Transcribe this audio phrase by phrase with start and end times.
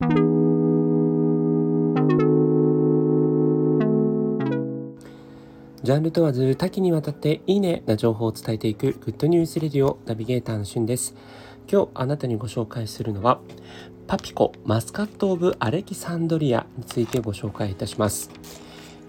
[0.00, 11.16] ジャンル問わず多岐にわたっていいねな情報を伝えていくグッドニュースレディオナビゲーターのしゅんです。
[11.68, 13.40] 今日あなたにご紹介するのは
[14.06, 18.30] パピコマスカット・オブ・アレキサンドリアについてご紹介いたします。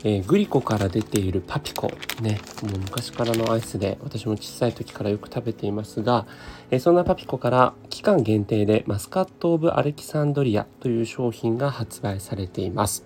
[0.04, 1.92] えー、グリコから出ているパピコ
[2.22, 6.26] ねもう昔からのアイスで私も小さい時からよく食べていますが、
[6.72, 13.06] えー、そんなパピコから期間限定でマスカット・オブ・アレキサンドリアという商品が発売されています。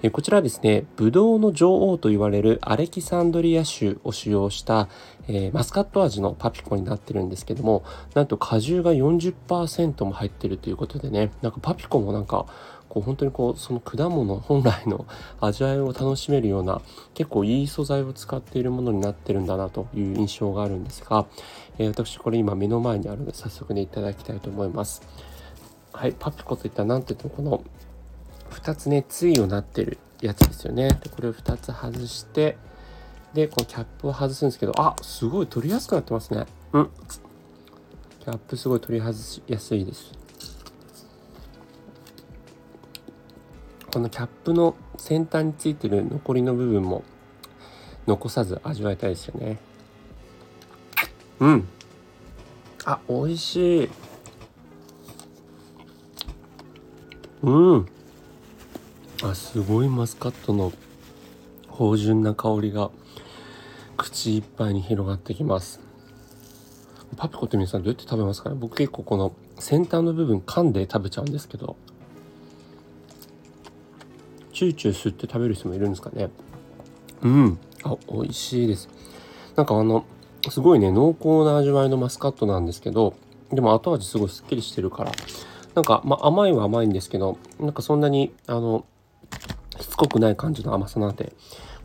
[0.00, 4.88] えこちらはですね、ブドウの女王と言われるアレキサンドリア州を使用した、
[5.26, 7.82] え、マスカット味のパピコになってるんですけども、
[8.14, 12.46] なんと果汁が40%も入ってるということでね、なんかパピコもなんか、
[12.88, 15.06] こう本当にこうその果物本来の
[15.40, 16.80] 味わいを楽しめるような
[17.14, 21.26] 結構いい素材を使っているものになってるんだなという印象があるんですが、
[21.78, 25.02] えー、私これ今目の前にあるので早速ねいただきたいと思います。
[25.92, 27.64] はい、パピコといったら何て言ってもこの
[28.50, 30.88] 2つね対をなってるやつですよね。
[31.02, 32.56] でこれを2つ外して
[33.34, 36.46] でこのキャップを外すんですけどあすごい取りやすくなってますね。
[36.72, 36.90] うん。
[38.20, 40.12] キャップすごい取り外しやすいです。
[43.90, 47.02] このキャップの先端についてる残りの部分も
[48.06, 49.58] 残さず味わいたいですよね。
[51.40, 51.68] うん。
[52.84, 53.88] あ美味しい。
[57.42, 57.86] うん。
[59.22, 60.72] あすごいマスカットの
[61.68, 62.90] 芳醇な香りが
[63.96, 65.80] 口いっぱいに広がってきます。
[67.16, 68.56] パピコって皆さんどうやって食べますかね？
[68.58, 71.76] 僕結構この先端の部分噛んで食べちゃうんですけど。
[74.58, 76.30] チューチュー吸って食べる人もいるんですかね。
[77.22, 77.58] うん。
[77.84, 78.88] あ美味しいです。
[79.56, 80.04] なんかあの
[80.50, 83.14] すごいね濃厚な味わいのマスカットなんですけど
[83.50, 85.12] でも後味すごいすっきりしてるから
[85.74, 88.84] なんか、まあ、甘いは甘いんですけどなんかそんなにあの
[89.80, 91.32] しつこくない感じの甘さなんで、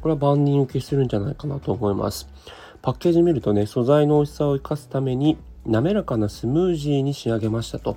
[0.02, 2.28] これは万人受けするんじゃないかなと思います。
[2.82, 7.96] パッケージ見るとね、素材の美味しさを生かすために、滑らかなスムージーに仕上げましたと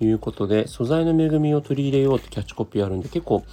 [0.00, 3.44] いうことで、素材の恵みを取り入れようってキャッチコピーあるんで、結構、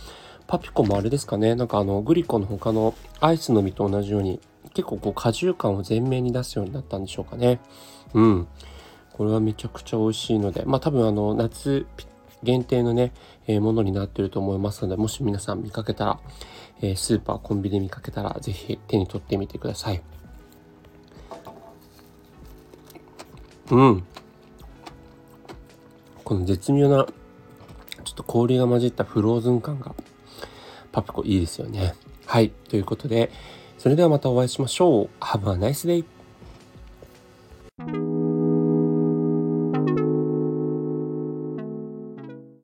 [0.47, 4.39] パピコもあれですかね、なんかあの、グリコの他のアイスの実と同じように、
[4.73, 7.59] 結構こう果汁感を前面に出すようになったんでしょうかね。
[8.13, 8.47] うん。
[9.13, 11.87] これはめちゃくちゃ美味しいので、まあ多分あの、夏
[12.43, 13.11] 限定のね、
[13.47, 16.19] えー、ものになってると思いますので、もし皆さん見かけたら、
[16.81, 20.01] えー、スーパー、コンビニで見かけたら、ぜひ手に取ってみてください。
[23.71, 24.03] うん。
[26.23, 27.05] この絶妙な、
[28.03, 29.95] ちょっと氷が混じったフローズン感が、
[30.95, 31.93] パピコいいですよね。
[32.25, 32.51] はい。
[32.69, 33.29] ということで、
[33.77, 35.09] それではまたお会いしましょう。
[35.19, 36.05] Have a nice day!